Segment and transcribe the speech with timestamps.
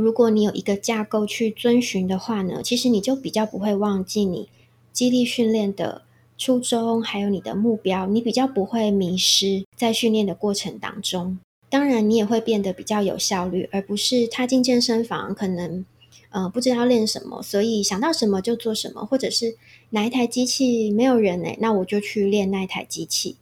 [0.00, 4.48] 如果你有一个架构去遵循的话呢，其实你就比较不会忘记你
[4.92, 6.02] 激励训练的
[6.36, 11.38] 初衷，还有你的目标，你比较不会迷失在训练的过程当中。
[11.68, 15.84] 当然，你也会变得比较有效率，而不是踏进健身房可能。
[16.32, 19.56] 呃，不知道练什么，所以想到什么就做什么，或者是
[19.90, 23.34] 哪一台机器没有人哎，那我就去练那一台机器。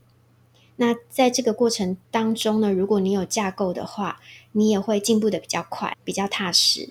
[0.77, 4.21] 那在这个过程当中呢，如果你有架构的话，
[4.53, 6.89] 你也会进步的比较快，比较踏实。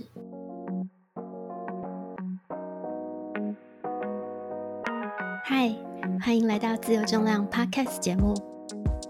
[5.44, 5.74] 嗨，
[6.22, 8.34] 欢迎来到自由重量 Podcast 节目。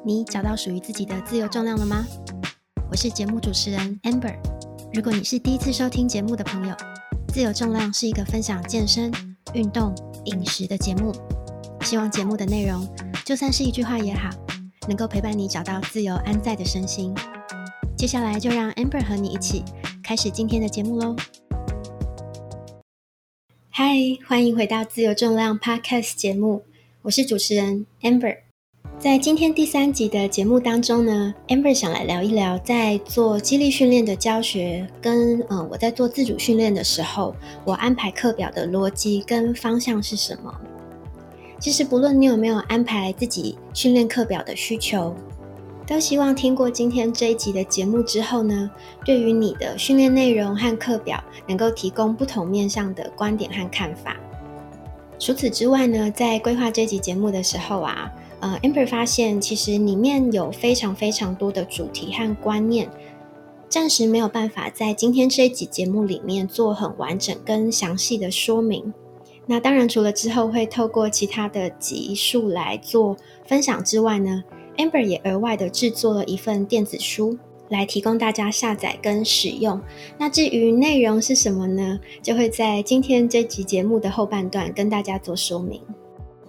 [0.05, 2.05] 你找到属于自己的自由重量了吗？
[2.89, 4.35] 我是节目主持人 Amber。
[4.93, 6.75] 如果你是第一次收听节目的朋友，
[7.27, 9.11] 自由重量是一个分享健身、
[9.53, 9.93] 运动、
[10.25, 11.11] 饮食的节目。
[11.81, 12.87] 希望节目的内容，
[13.25, 14.29] 就算是一句话也好，
[14.87, 17.13] 能够陪伴你找到自由安在的身心。
[17.97, 19.63] 接下来就让 Amber 和你一起
[20.03, 21.15] 开始今天的节目喽。
[23.71, 23.95] 嗨，
[24.27, 26.61] 欢迎回到自由重量 Podcast 节目，
[27.01, 28.37] 我是主持人 Amber。
[28.99, 40.55] 在今天第三集的节目当中呢，Amber 想来聊一聊，在做激励训练的教学，跟嗯我在做自主训练的时候，我安排课表的逻辑跟方向是什么。
[41.59, 45.15] 其实不论你有没有安排自己训练课表的需求，
[45.87, 48.69] 都希望听过今天这一集的节目之后呢，
[49.05, 54.17] 对于你的训练内容和课表，能够提供不同面向的观点和看法。
[55.17, 58.11] 除此之外呢，在规划这集节目的时候啊。
[58.39, 62.87] 呃，amper 发现其实里面有非常非常多的主题和观念，
[63.67, 68.93] 暂时没有办法在今天这一集节目里面做很完整跟详细的说明。
[69.47, 74.43] 那当然，除了之后会透过其他的集数来做分享之外呢
[74.77, 77.37] ，amber 也额外的制作了一份电子书
[77.69, 79.79] 来提供大家下载跟使用。
[80.17, 81.99] 那至于内容是什么呢？
[82.21, 85.81] 就会在今天这集节目的后半段跟大家做说明。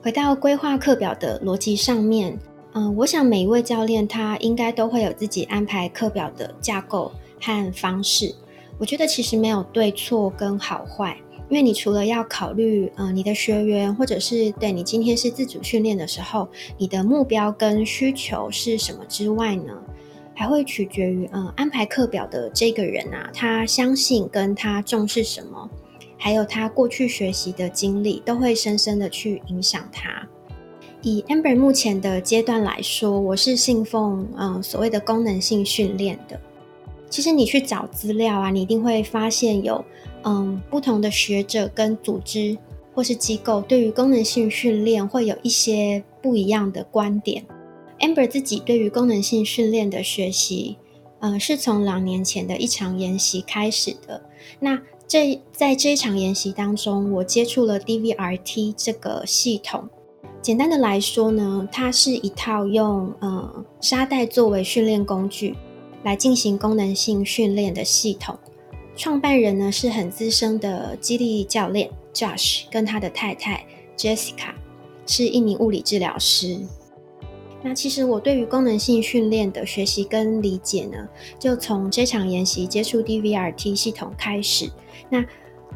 [0.00, 2.38] 回到规划课表的逻辑上面，
[2.75, 7.10] 嗯，我想每一位教练他应该都会有自己安排课表的架构
[7.41, 8.32] 和方式。
[8.78, 11.16] 我觉得其实没有对错跟好坏，
[11.48, 19.72] 因为你除了要考虑，嗯，你的学员或者是对你今天是自主训练的时候，你的目标跟需求是什么之外呢，
[20.34, 25.70] 还会取决于，嗯，安排课表的这个人啊，他相信跟他重视什么。
[26.20, 30.28] 还有他过去学习的经历，都会深深的去影响他。
[31.00, 36.38] 以 Amber 目前的阶段来说，我是信奉嗯所谓的功能性训练的。
[37.09, 39.82] 其实你去找资料啊，你一定会发现有
[40.24, 42.56] 嗯不同的学者跟组织
[42.94, 47.44] 或是机构对于功能性训练会有一些不一样的观点。
[48.00, 50.76] Amber 自己对于功能性训练的学习，
[51.20, 54.22] 嗯是从两年前的一场研习开始的。
[54.60, 59.88] 那这在这一场研习当中，我接触了 DVRT 这个系统。
[60.40, 65.56] 简单的来说呢，它是一套用呃沙袋作为训练工具
[66.04, 68.38] 来进行功能性训练的系统。
[68.98, 73.64] 创办人呢是很资深的激励教练 Josh，跟他的太太
[73.97, 74.50] Jessica
[75.06, 76.59] 是一名物理治疗师。
[77.62, 84.69] 那其实我对于功能性训练的学习跟理解呢，就从这场研习接触 DVRT 系统开始。
[85.09, 85.25] 那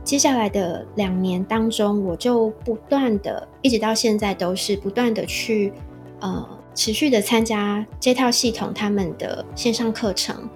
[0.03, 5.73] 接下来的两年当中，我就不断的，一直到现在都是不断的去
[6.19, 6.45] 呃
[6.75, 10.49] 持续的参加这套系统他们的线上课程。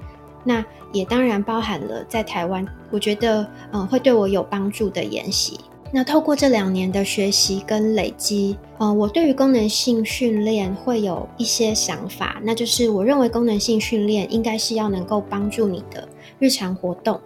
[0.47, 5.59] 那也当然包含了在台湾，我觉得嗯会对我有帮助的研习。
[5.93, 16.09] 那透过这两年的学习跟累积，呃，我对于功能性训练会有一些想法，那就是我认为功能性训练应该是要能够帮助你的
[16.39, 17.21] 日常活动，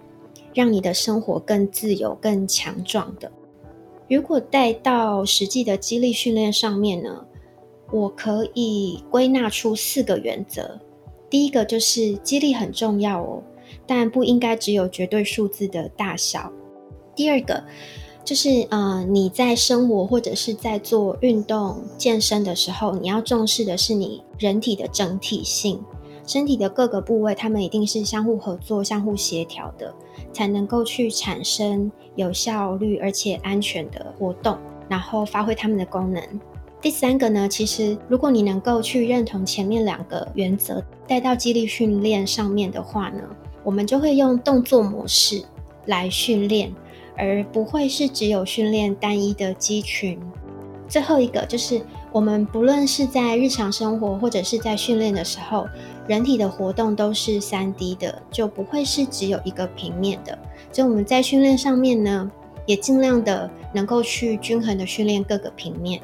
[0.54, 3.30] 让你的生活更自由、更强壮的。
[4.08, 7.24] 如果带到实际的激励训练上面呢，
[7.90, 10.78] 我可以归纳出四个原则。
[11.30, 13.42] 第一个就是激励很重要哦，
[13.86, 16.52] 但不应该只有绝对数字的大小。
[17.14, 17.64] 第二个。
[18.22, 25.82] 就是，呃，你在生活或者是在做运动健身的时候，你要重视的是你人体的整体性，
[26.26, 29.92] 身体的各个部位，它们一定是相互合作、相互协调的，
[30.32, 34.56] 才能够去产生有效率而且安全的活动，
[34.88, 36.22] 然后发挥它们的功能。
[36.80, 43.22] 第三个呢，其实如果你能够去认同前面两个原则，带到激励训练上面的话呢，
[43.62, 45.42] 我们就会用动作模式
[45.86, 46.72] 来训练。
[47.16, 50.18] 而不会是只有训练单一的肌群。
[50.88, 51.82] 最后一个就是
[52.12, 55.68] 我们不论是在日常生活或者是在训练的时候，
[56.08, 60.38] 人体的活动都是三 D 的，就不会是只有一个平面的。
[60.72, 62.30] 所以我们在训练上面呢，
[62.64, 66.00] 也尽量的能够去均衡的训练各个平面。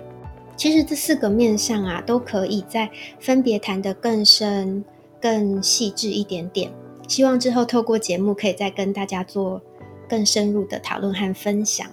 [0.56, 4.84] 其实这四个面向啊，都可以再分别谈得更深、
[5.20, 6.72] 更细致一点点。
[7.06, 9.60] 希望之后透过节目，可以再跟大家做
[10.08, 11.86] 更深入的讨论和分享。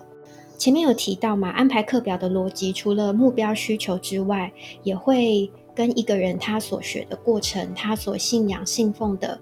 [0.58, 4.52] 前面有提到嘛，安排课表的逻辑，除了目标需求之外，
[4.84, 9.38] 也会跟一个人他所学的过程、他所信仰信奉的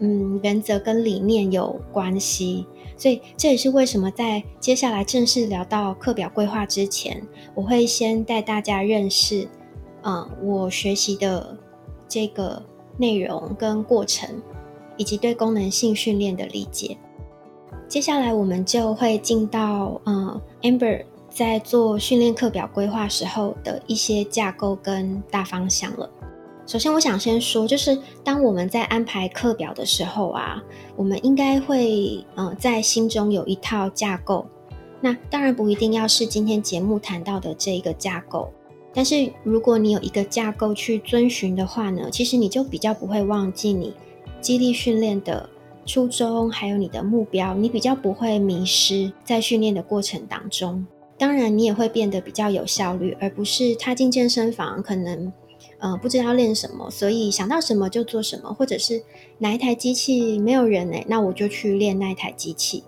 [0.00, 2.66] 嗯原则跟理念有关系。
[2.96, 7.22] 所以这也是为什么在接下来正式聊到课表规划之前，
[7.54, 9.48] 我会先带大家认识，
[10.02, 11.58] 嗯，我学习的
[12.08, 12.62] 这个
[12.96, 14.40] 内容跟过程，
[14.96, 16.96] 以及对功能性训练的理解。
[17.88, 26.08] 接下来我们就会进到，嗯，Amber 在做训练课表规划时候的一些架构跟大方向了。
[26.66, 30.62] 首先，我想先说，就是当我们在安排课表的时候啊，
[30.96, 34.46] 我们应该会，嗯，在心中有一套架构。
[34.98, 38.50] 那当然不一定要是今天节目谈到的这一个架构，
[38.94, 43.92] 但是如果你有一个架构去遵循的话呢，其实你就比较不会忘记你
[44.40, 45.46] 激励训练的
[45.84, 50.86] 初衷，还有你的目标，你比较不会迷失在训练的过程当中。
[51.18, 55.30] 当然，你也会变得比较有效率，而不是踏进健身房可能。
[55.84, 59.02] 呃，不知道练什么，所以想到什么就做什么，或者是
[59.36, 62.82] 哪一台机器没有人哎，那我就去练那一台机器。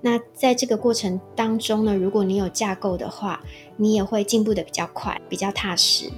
[0.00, 3.40] 那在这个过程当中呢，如果你有架构的话，
[3.76, 6.10] 你也会进步的比较快，比较踏实。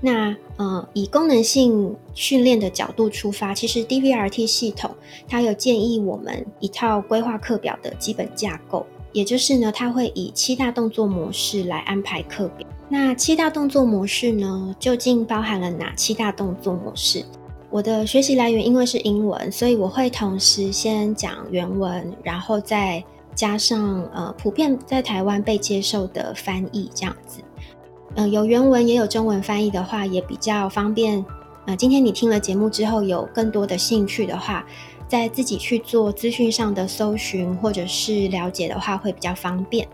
[0.00, 4.90] 那呃，以功能性训练的角度出发，其实 DVRT 系统
[5.28, 12.66] 它有建议我们一套规划课表的基本架构，也就是呢，它会以七大动作模式来安排课表。
[12.92, 14.76] 那七大动作模式呢？
[14.78, 17.24] 究竟包含了哪七大动作模式？
[17.70, 23.02] 我的学习来源因为是英文，所以我会同时先讲原文，然后再
[23.34, 27.40] 加上呃普遍在台湾被接受的翻译这样子。
[28.16, 31.24] 嗯，有原文也有中文翻译的话，也比较方便。
[31.64, 34.66] 呃，今天你听了节目之后有更多的兴趣的话，
[35.08, 39.88] 在自己去做资讯上的搜寻或者是了解的话，会比较方便。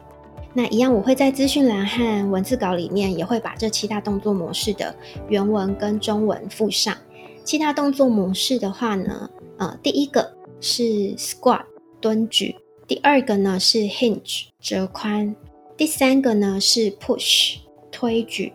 [0.54, 4.94] 那一样，我会在资讯栏和文字稿里面也会把这七大动作模式的
[5.28, 6.96] 原文跟中文附上。
[7.44, 10.82] 七大动作模式的话呢，呃，第一个是
[11.16, 11.62] squat
[12.00, 12.56] 蹲举，
[12.86, 15.34] 第二个呢是 hinge 折髋，
[15.76, 17.56] 第三个呢是 push
[17.92, 18.52] 推举，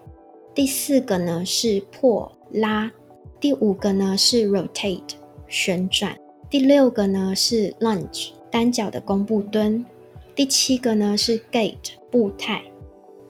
[0.53, 2.91] 第四个呢是破拉，
[3.39, 5.13] 第五个呢是 rotate
[5.47, 6.17] 旋转，
[6.49, 9.85] 第六个呢是 lunge 单脚的弓步蹲。
[10.35, 11.77] 第七个呢是 gait
[12.11, 12.63] 步态，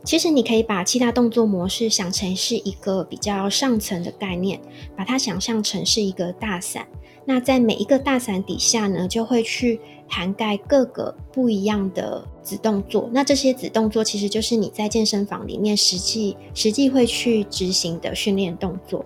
[0.06, 4.62] 其实你可以把七大动作模式想成是一个比较上层的概念，
[4.96, 6.88] 把它想象成是一个大伞。
[7.26, 13.10] 那在每一个大伞底下呢，就会去涵盖各个不一样的子动作。
[13.12, 19.06] 那这些子动作其实就是你在健身房里面实际实际会去执行的训练动作。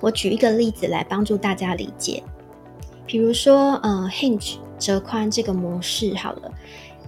[0.00, 2.22] 我举一个例子来帮助大家理解，
[3.06, 6.52] 比如说，呃，hinge 折髋这个模式好了。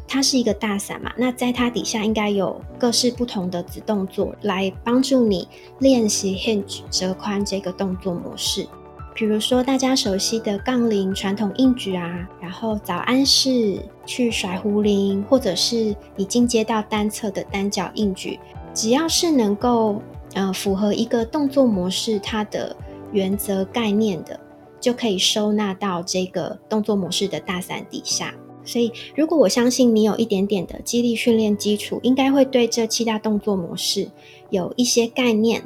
[0.09, 5.47] 它是一个大伞嘛，那在它底下应该有各式不同的子动作来帮助你
[5.81, 8.67] 练习 hinge 折髋这个动作模式。
[9.15, 18.39] 比如说大家熟悉的杠铃传统硬举啊，然后早安式去甩壶铃，或者是你进阶到单侧的单脚硬举，
[18.73, 20.01] 只要是能够
[20.35, 22.75] 呃符合一个动作模式它的
[23.13, 24.39] 原则概念的，
[24.81, 28.33] 就可以收纳到这个动作模式的大伞底下。
[28.69, 34.11] 所以，如果我相信你有一点点的肌力训练基础，应该会对这七大动作模式
[34.51, 35.63] 有一些概念。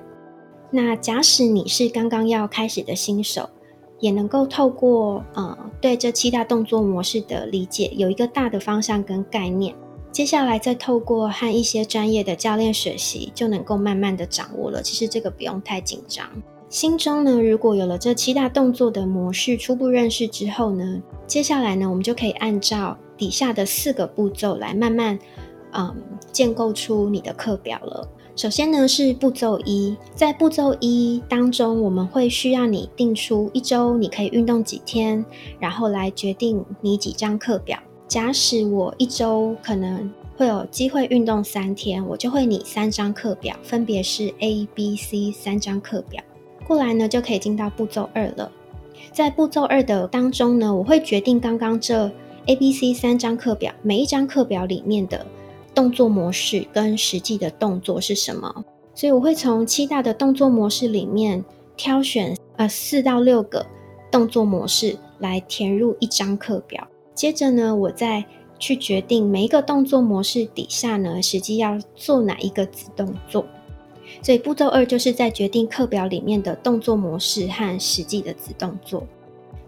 [0.71, 3.51] 那假使你是刚刚要开始的新手，
[3.99, 9.75] 也能够透过呃对这七大动作模式的理解，有一个大的方向跟概念。
[10.13, 14.81] 接下来再透过和一些专业的教练学习，就能够慢慢的掌握了。
[14.81, 16.31] 其实这个不用太紧张。
[16.73, 25.19] 心中呢，如果有了这七大动作的模式初步认识之后呢，接下来呢，我们就可以按照底下的四个步骤来慢慢，
[25.73, 25.95] 嗯，
[26.33, 28.09] 建构出你的课表了。
[28.35, 35.23] 首先呢是步骤一，在步骤一当中，我们会需要你定出一周你可以运动几天，
[35.61, 37.79] 然后来决定你几张课表。
[38.09, 46.23] 假使我一周可能会有机会运动三天，我就会拟三张课表，分别是 A、B、C 三张课表。
[46.67, 48.51] 过来呢，就可以进到步骤二了。
[49.13, 52.11] 在步骤二的当中呢，我会决定刚刚这
[52.47, 55.27] A、B、C 三张课表，每一张课表里面的
[55.75, 58.65] 动作模式跟实际的动作是什么。
[58.95, 61.45] 所以我会从七大的动作模式里面
[61.77, 63.65] 挑选呃四到六个
[64.11, 66.87] 动作模式来填入一张课表。
[67.15, 68.25] 接着呢，我再
[68.59, 73.45] 去决定每一个动作模式底下呢，实际要做哪一个子动作。
[74.23, 79.07] 所以步骤二就是在决定课表里面的动作模式和实际的子动作。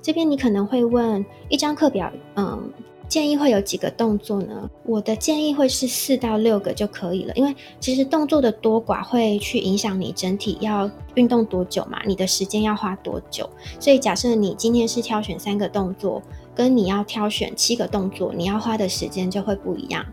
[0.00, 2.72] 这边你可能会问，一张课表，嗯。
[3.06, 4.68] 建议会有几个动作呢？
[4.86, 13.48] 我的建议会是四到六个就可以了，因为其实动作的多寡会去影响你整体要运动多久嘛，你的时间要花多久。
[13.78, 16.22] 所以假设你今天是挑选三个动作，
[16.54, 20.04] 跟你要挑选七个动作，你要花的时间就会不一样，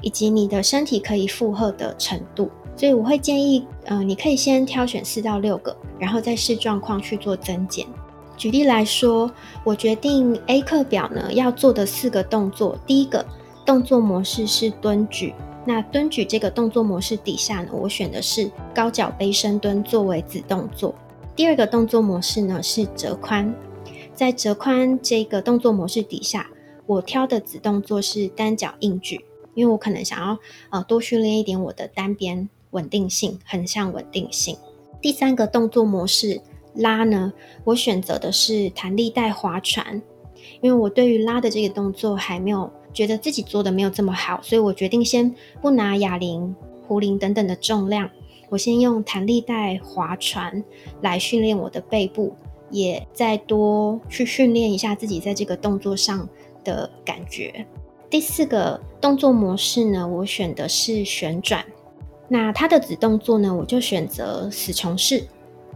[0.00, 2.50] 以及你的身体可以负荷的程度。
[2.78, 7.84] 所以我会建议，呃，你可以先挑选四到六个，然后再视状况去做增减。
[8.36, 9.28] 举例来说，
[9.64, 13.26] 我决定 A 课表呢要做的四个动作，第一个
[13.66, 15.34] 动作模式是蹲举。
[15.64, 20.94] 那蹲举这个动作模式底下呢，我选的是高脚杯深蹲作为子动作。
[21.34, 23.52] 第二个动作模式呢是折髋，
[24.14, 26.48] 在折髋这个动作模式底下，
[26.86, 30.38] 我挑的子动作是单脚硬举，因为我可能想要
[30.70, 34.56] 呃多训练一点我的单边稳定性、横向稳定性。
[35.00, 36.40] 第三个动作模式。
[36.74, 37.32] 拉呢，
[37.64, 40.00] 我选择的是弹力带划船，
[40.60, 46.54] 因为我对于拉的这个动作还没有觉得自己做的没有这么好，所以我决定先不拿哑铃、
[46.86, 48.08] 壶铃等等的重量，
[48.48, 50.62] 我先用弹力带划船
[51.00, 52.32] 来训练我的背部，
[52.70, 56.28] 也再多去训练一下自己在这个动作上
[56.62, 57.66] 的感觉。
[58.08, 61.64] 第四个动作模式呢，我选的是旋转，
[62.28, 65.26] 那它的子动作呢，我就选择死虫式。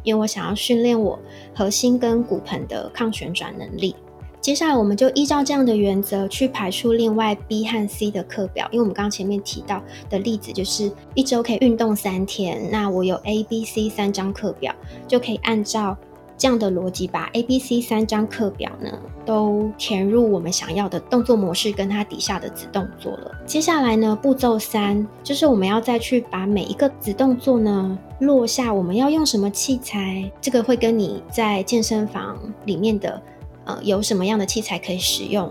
[0.04, 1.16] 因为我想要训练我
[1.54, 3.94] 核心跟骨盆的抗旋转能力。
[4.40, 8.68] 接下来，我们就依照这样的原则去排出另外 B 和 C 的课表。
[8.72, 9.80] 因为我们刚刚前面提到
[10.10, 14.74] 的例子就是一周可以运动三天，那我有 A、B、C 三张课表，
[15.06, 15.96] 就可以按照。
[16.42, 18.90] 这样的逻辑，把 A、B、C 三张课表呢，
[19.24, 23.30] 都填入我们想要的动作模式跟它底下的子动作了。
[23.46, 28.74] 接下来呢，步骤三就是我们要再去把每一个子动作呢落下。
[28.74, 30.28] 我们要用什么器材？
[30.40, 33.22] 这个会跟你在健身房里面的
[33.64, 35.48] 呃有什么样的器材可以使用，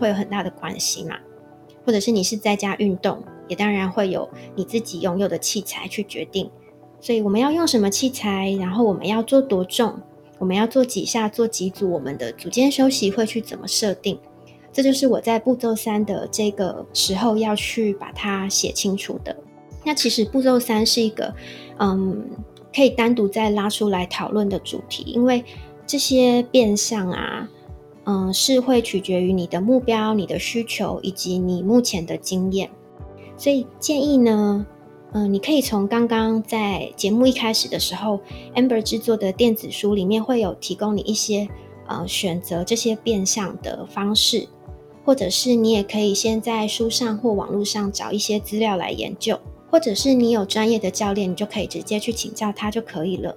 [0.00, 1.14] 会有很大的关系嘛？
[1.86, 6.50] 或者是你是在家运动，也当然会有你自己拥有的器材去决定。
[7.00, 8.50] 所以我们要用什么器材？
[8.58, 9.94] 然后我们要做多重？
[10.42, 14.18] 我们要做几下，做几组，我们的组间休息会去怎么设定？
[14.72, 19.36] 这就是我在步骤三的这个时候要去把它写清楚的。
[19.84, 21.32] 那其实步骤三是一个，
[21.78, 22.28] 嗯，
[22.74, 25.44] 可以单独再拉出来讨论的主题，因为
[25.86, 27.48] 这些变相啊，
[28.02, 32.68] 嗯，是会取决于你的目标、你的需求以及你目前的经验，
[33.36, 34.66] 所以建议呢。
[35.14, 38.18] 嗯，你可以从刚刚在节目一开始的时候
[38.54, 41.46] ，Amber 制作的电子书里面会有提供你一些
[41.86, 44.48] 呃选择这些变相的方式，
[45.04, 49.38] 或者是你也可以先在书上或网络上找一些资料来研究，
[49.70, 53.36] 或者是你有专业的教练，你就可以直接去请教他就可以了。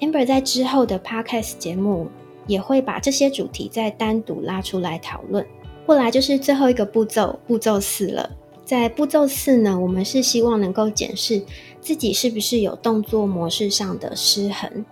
[0.00, 2.08] Amber 在之后的 Podcast 节目
[2.48, 5.46] 也会把这些主题再单独拉出来讨论。
[5.86, 8.28] 过来就是最后一个步骤，步骤四了。
[8.72, 11.42] 在步骤四呢，我们是希望能够检视
[11.78, 14.82] 自己是不是有动作模式上的失衡，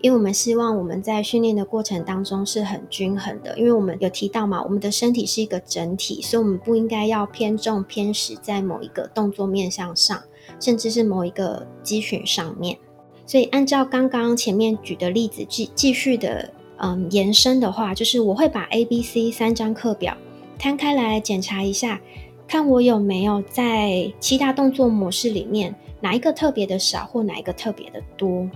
[0.00, 3.56] 因为我们希望我们在训练的过程当中是很均衡的。
[3.56, 10.20] 因为我们有提到嘛，我们的身体是一个整体，所以我们不应该要偏重偏食在某一个动作面向上，
[10.58, 12.76] 甚至是某一个肌群上面。
[13.24, 20.16] 所以按照刚刚前面举的例子继继续的嗯延伸的话，就是我会把 A、B、C 三张课表
[20.58, 22.00] 摊开来检查一下。
[22.48, 28.48] 看我有没有在七大动作模式里面哪一个特别的少，或哪一个特别的多。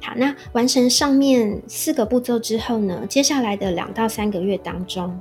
[0.00, 5.18] 好，那完成上面四个步骤之后呢，接下来的两到三个月当中，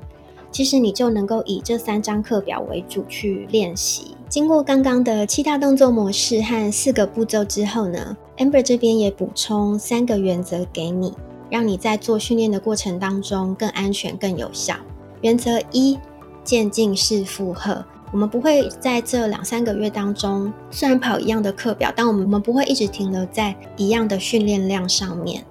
[0.51, 4.15] 其实你就能够以这三张课表为主去练习。
[4.29, 11.13] 经过刚刚的七大动作模式和四个步骤之后呢，Amber 这边也补充三个原则给你，
[11.49, 14.75] 让你在做训练的过程当中更安全、更有效。
[15.21, 15.97] 原则一：
[16.43, 17.83] 渐进式负荷。
[18.13, 25.43] 我们不会在这两三个月当中，虽然跑一样的课表，但我们不会一直停留在一样的训练量上面。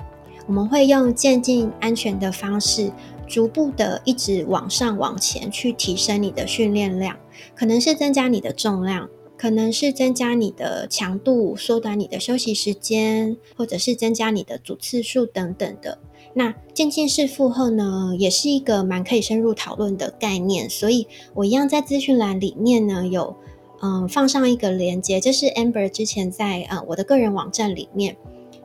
[0.47, 2.93] 我们会用渐进、安全的方式，
[3.27, 7.17] 逐步的一直往上、往前去提升你的训练量。
[7.57, 15.99] 可能是增加你的重量，可能是增加你的强度，缩短你的休息时间，或者是增加你的组次数等等的。
[16.35, 23.37] 那渐进式负荷呢，也是一个蛮可以深入讨论的概念，所以我一样在资讯栏里面呢有
[23.83, 28.17] 嗯放上一个链接，这是 Amber 之前在呃我的个人网站里面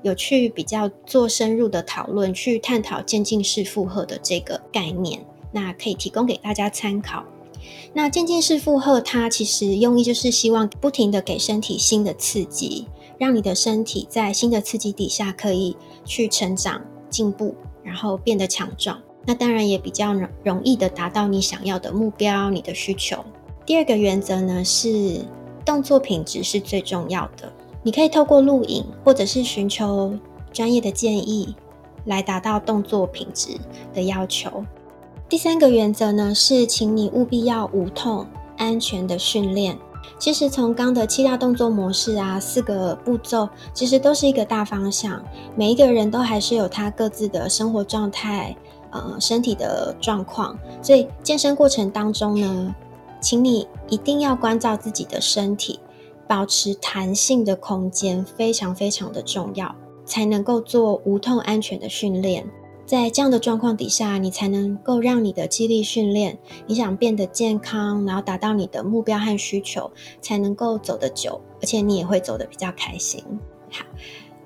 [0.02, 7.26] 有去比较做深入的讨论，去探讨渐进式负荷的这个概念，那可以提供给大家参考。
[7.94, 19.02] 那渐进式负荷它其实用意就是希望不停的给身体新的刺激，让你的身体在新的刺激底下可以去成长进步，然后变得强壮。
[19.26, 23.24] 那当然也比较容容易的达到你想要的目标，你的需求。
[23.66, 25.26] 第二个原则呢是
[25.66, 27.52] 动作品质是最重要的。
[27.84, 30.18] 你可以透过录影或者是寻求
[30.54, 31.56] 专业的建议
[32.06, 33.58] 来达到动作品质
[33.94, 34.64] 的要求。
[35.30, 38.26] 第三个原则呢是，请你务必要无痛、
[38.58, 39.78] 安全的训练。
[40.18, 45.24] 其实从刚的七大动作模式啊，四个步骤，其实都是一个大方向。
[45.56, 48.56] 每一个人都还是有他各自的生活状态。
[48.90, 52.74] 呃，身体的状况，所以健身过程当中呢，
[53.20, 55.82] 请你一定要关照自己的身体，
[56.26, 62.48] 保持弹性的空间，非常非常的重要，才能够做无痛安全的训练。
[62.88, 69.92] 在这样的状况底下，你才能够让你的肌力训练，你想变得健康，然后达到你的目标和需求，
[70.22, 73.24] 才能够走得久，而且你也会走得比较开心。
[73.70, 73.86] 好。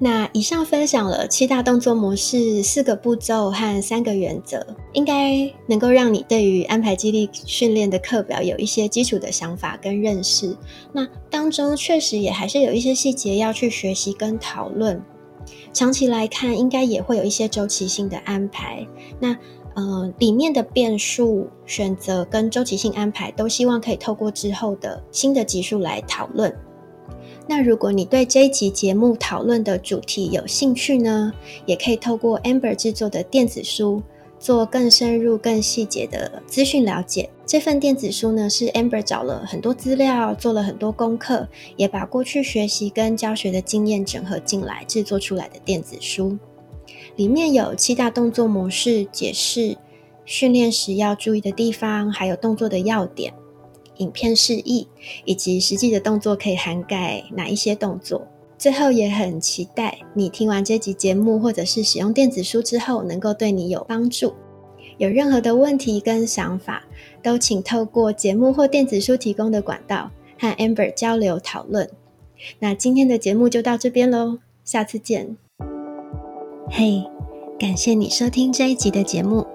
[0.03, 10.57] 那以上分享了七大动作模式、四个步骤和三个原则，应该能够让你对于安排肌力训练的课表有一些基础的想法跟认识。
[10.91, 14.99] 那当中确实也还是有一些细节要去学习跟讨论。
[15.73, 18.85] 长期来看，应该也会有一些周期性的安排。
[19.19, 19.37] 那
[19.73, 26.53] 呃，里面的变数、选择跟周期性安排，都希望可以透过之后的新的集数来讨论。
[27.47, 31.31] 那如果你对这一集节目讨论的主题有兴趣呢，
[31.65, 34.03] 也可以透过 Amber 制作的电子书
[34.39, 37.29] 做更深入、更细节的资讯了解。
[37.51, 46.37] 这份电子书呢，是 Amber 找了很多资料，做了很多功课，也把过去学习跟教学的经验整合进来制作出来的电子书。
[47.17, 49.77] 里面有七大动作模式解释，
[50.23, 53.33] 训练时要注意的地方，还有动作的要点。
[53.97, 54.87] 影片示意
[55.25, 58.25] 以及实际的动作可以涵盖哪一些动作？
[58.57, 64.33] 最后也很期待你听完这集节目，或者是使用电子书之后，能够对你有帮助。
[64.97, 66.83] 有任何的问题跟想法，
[67.23, 71.89] 都请透过节目或电子书提供的管道和 Amber 交流讨论。
[72.59, 75.37] 那今天的节目就到这边喽，下次见。
[76.69, 77.03] 嘿，
[77.59, 79.45] 感谢你收听这一集的节目。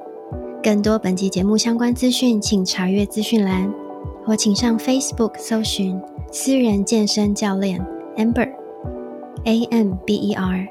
[0.62, 3.72] 更多本集节目相关资讯，请查阅资讯栏。
[4.24, 6.00] 或请上 Facebook 搜寻
[6.33, 7.81] 私人健身教练
[8.16, 8.50] Amber
[9.44, 10.66] A M B E R，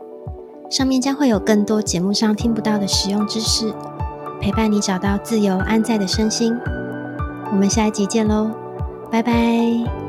[0.70, 3.74] 上面将会有更多节目上听不到的实用知识，
[4.42, 6.54] 陪伴你找到自由安在的身心。
[7.56, 8.52] 我们下一集见喽，
[9.10, 10.05] 拜拜。